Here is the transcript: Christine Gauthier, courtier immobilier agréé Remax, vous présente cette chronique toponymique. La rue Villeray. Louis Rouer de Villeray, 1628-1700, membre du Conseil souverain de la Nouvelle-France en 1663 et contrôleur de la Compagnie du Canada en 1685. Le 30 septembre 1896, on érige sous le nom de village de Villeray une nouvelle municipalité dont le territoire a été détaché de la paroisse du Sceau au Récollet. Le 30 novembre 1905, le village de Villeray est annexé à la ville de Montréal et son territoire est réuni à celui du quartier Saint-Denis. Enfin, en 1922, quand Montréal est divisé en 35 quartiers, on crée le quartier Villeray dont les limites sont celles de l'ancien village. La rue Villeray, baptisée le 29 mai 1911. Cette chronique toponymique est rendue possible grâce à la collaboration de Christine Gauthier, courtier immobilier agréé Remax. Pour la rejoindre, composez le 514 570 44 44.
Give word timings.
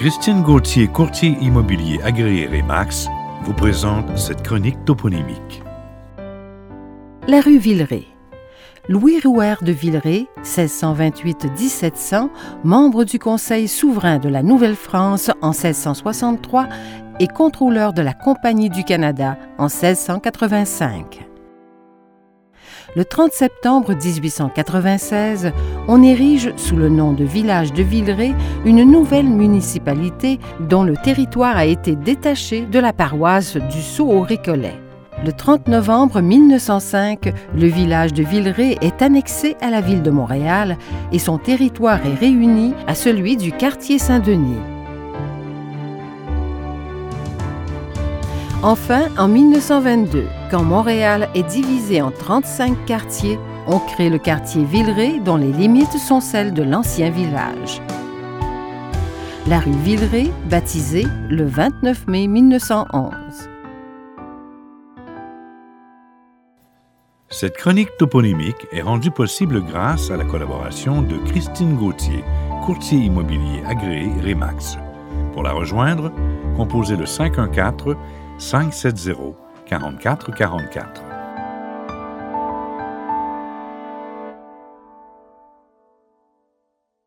Christine 0.00 0.42
Gauthier, 0.42 0.88
courtier 0.88 1.36
immobilier 1.42 2.00
agréé 2.02 2.46
Remax, 2.46 3.06
vous 3.42 3.52
présente 3.52 4.16
cette 4.16 4.42
chronique 4.42 4.82
toponymique. 4.86 5.62
La 7.28 7.42
rue 7.42 7.58
Villeray. 7.58 8.06
Louis 8.88 9.20
Rouer 9.22 9.56
de 9.60 9.72
Villeray, 9.72 10.26
1628-1700, 10.42 12.30
membre 12.64 13.04
du 13.04 13.18
Conseil 13.18 13.68
souverain 13.68 14.16
de 14.16 14.30
la 14.30 14.42
Nouvelle-France 14.42 15.30
en 15.42 15.50
1663 15.50 16.66
et 17.20 17.28
contrôleur 17.28 17.92
de 17.92 18.00
la 18.00 18.14
Compagnie 18.14 18.70
du 18.70 18.84
Canada 18.84 19.36
en 19.58 19.66
1685. 19.66 21.29
Le 22.96 23.04
30 23.04 23.32
septembre 23.32 23.94
1896, 23.94 25.52
on 25.86 26.02
érige 26.02 26.52
sous 26.56 26.74
le 26.74 26.88
nom 26.88 27.12
de 27.12 27.22
village 27.22 27.72
de 27.72 27.84
Villeray 27.84 28.34
une 28.64 28.82
nouvelle 28.82 29.28
municipalité 29.28 30.40
dont 30.58 30.82
le 30.82 30.96
territoire 30.96 31.56
a 31.56 31.66
été 31.66 31.94
détaché 31.94 32.62
de 32.62 32.80
la 32.80 32.92
paroisse 32.92 33.56
du 33.56 33.80
Sceau 33.80 34.10
au 34.10 34.22
Récollet. 34.22 34.74
Le 35.24 35.32
30 35.32 35.68
novembre 35.68 36.20
1905, 36.20 37.32
le 37.54 37.66
village 37.68 38.12
de 38.12 38.24
Villeray 38.24 38.76
est 38.80 39.02
annexé 39.02 39.56
à 39.60 39.70
la 39.70 39.80
ville 39.80 40.02
de 40.02 40.10
Montréal 40.10 40.76
et 41.12 41.20
son 41.20 41.38
territoire 41.38 42.04
est 42.04 42.18
réuni 42.18 42.74
à 42.88 42.96
celui 42.96 43.36
du 43.36 43.52
quartier 43.52 44.00
Saint-Denis. 44.00 44.79
Enfin, 48.62 49.08
en 49.16 49.26
1922, 49.26 50.26
quand 50.50 50.62
Montréal 50.62 51.30
est 51.34 51.44
divisé 51.44 52.02
en 52.02 52.10
35 52.10 52.84
quartiers, 52.84 53.38
on 53.66 53.78
crée 53.78 54.10
le 54.10 54.18
quartier 54.18 54.64
Villeray 54.64 55.18
dont 55.18 55.36
les 55.36 55.50
limites 55.50 55.96
sont 55.96 56.20
celles 56.20 56.52
de 56.52 56.62
l'ancien 56.62 57.08
village. 57.08 57.80
La 59.46 59.60
rue 59.60 59.70
Villeray, 59.82 60.30
baptisée 60.50 61.06
le 61.30 61.46
29 61.46 62.06
mai 62.06 62.26
1911. 62.26 63.48
Cette 67.30 67.56
chronique 67.56 67.96
toponymique 67.98 68.66
est 68.72 68.82
rendue 68.82 69.10
possible 69.10 69.62
grâce 69.62 70.10
à 70.10 70.18
la 70.18 70.24
collaboration 70.24 71.00
de 71.00 71.16
Christine 71.30 71.76
Gauthier, 71.76 72.22
courtier 72.66 72.98
immobilier 72.98 73.62
agréé 73.66 74.10
Remax. 74.22 74.76
Pour 75.32 75.44
la 75.44 75.52
rejoindre, 75.52 76.12
composez 76.56 76.96
le 76.96 77.06
514 77.06 77.96
570 78.40 79.36
44 79.68 80.32
44. 80.32 81.09